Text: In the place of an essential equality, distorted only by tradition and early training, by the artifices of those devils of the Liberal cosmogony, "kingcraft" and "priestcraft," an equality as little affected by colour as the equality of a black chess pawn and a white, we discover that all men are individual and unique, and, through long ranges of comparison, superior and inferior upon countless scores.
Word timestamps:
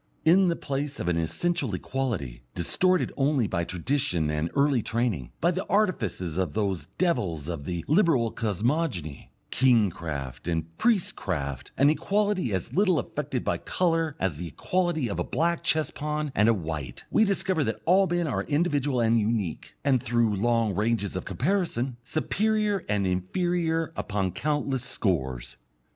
In 0.25 0.47
the 0.47 0.55
place 0.55 0.99
of 0.99 1.07
an 1.07 1.17
essential 1.17 1.75
equality, 1.75 2.41
distorted 2.55 3.13
only 3.17 3.45
by 3.45 3.63
tradition 3.63 4.31
and 4.31 4.49
early 4.55 4.81
training, 4.81 5.29
by 5.39 5.51
the 5.51 5.63
artifices 5.67 6.37
of 6.39 6.53
those 6.53 6.87
devils 6.97 7.47
of 7.47 7.65
the 7.65 7.85
Liberal 7.87 8.31
cosmogony, 8.31 9.31
"kingcraft" 9.51 10.51
and 10.51 10.75
"priestcraft," 10.79 11.69
an 11.77 11.91
equality 11.91 12.51
as 12.51 12.73
little 12.73 12.97
affected 12.97 13.43
by 13.43 13.59
colour 13.59 14.15
as 14.19 14.37
the 14.37 14.47
equality 14.47 15.07
of 15.07 15.19
a 15.19 15.23
black 15.23 15.63
chess 15.63 15.91
pawn 15.91 16.31
and 16.33 16.49
a 16.49 16.53
white, 16.55 17.03
we 17.11 17.23
discover 17.23 17.63
that 17.63 17.79
all 17.85 18.07
men 18.07 18.25
are 18.25 18.43
individual 18.45 18.99
and 18.99 19.19
unique, 19.19 19.75
and, 19.83 20.01
through 20.01 20.33
long 20.35 20.73
ranges 20.73 21.15
of 21.15 21.25
comparison, 21.25 21.95
superior 22.03 22.83
and 22.89 23.05
inferior 23.05 23.93
upon 23.95 24.31
countless 24.31 24.81
scores. 24.81 25.57